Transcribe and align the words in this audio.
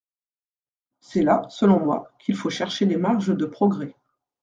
C’est 0.99 1.21
là, 1.21 1.43
selon 1.51 1.79
moi, 1.79 2.11
qu’il 2.17 2.35
faut 2.35 2.49
chercher 2.49 2.87
les 2.87 2.97
marges 2.97 3.37
de 3.37 3.45
progrès. 3.45 3.93